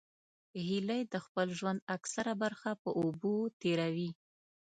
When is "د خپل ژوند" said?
1.13-1.79